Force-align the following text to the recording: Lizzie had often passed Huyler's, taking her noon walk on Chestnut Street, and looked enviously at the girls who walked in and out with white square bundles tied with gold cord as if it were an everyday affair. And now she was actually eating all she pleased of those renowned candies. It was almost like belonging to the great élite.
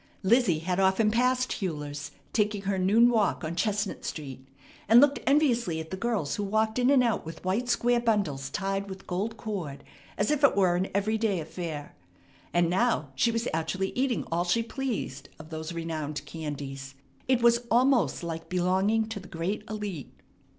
Lizzie 0.23 0.57
had 0.65 0.79
often 0.79 1.11
passed 1.11 1.53
Huyler's, 1.61 2.09
taking 2.33 2.63
her 2.63 2.79
noon 2.79 3.07
walk 3.07 3.43
on 3.43 3.55
Chestnut 3.55 4.03
Street, 4.03 4.47
and 4.89 4.99
looked 4.99 5.19
enviously 5.27 5.79
at 5.79 5.91
the 5.91 5.95
girls 5.95 6.37
who 6.37 6.43
walked 6.43 6.79
in 6.79 6.89
and 6.89 7.03
out 7.03 7.23
with 7.23 7.45
white 7.45 7.69
square 7.69 7.99
bundles 7.99 8.49
tied 8.49 8.89
with 8.89 9.05
gold 9.05 9.37
cord 9.37 9.83
as 10.17 10.31
if 10.31 10.43
it 10.43 10.55
were 10.57 10.75
an 10.75 10.87
everyday 10.95 11.39
affair. 11.39 11.93
And 12.51 12.67
now 12.67 13.09
she 13.13 13.29
was 13.29 13.47
actually 13.53 13.91
eating 13.91 14.23
all 14.31 14.43
she 14.43 14.63
pleased 14.63 15.29
of 15.37 15.51
those 15.51 15.71
renowned 15.71 16.25
candies. 16.25 16.95
It 17.27 17.43
was 17.43 17.67
almost 17.69 18.23
like 18.23 18.49
belonging 18.49 19.07
to 19.09 19.19
the 19.19 19.27
great 19.27 19.63
élite. 19.67 20.09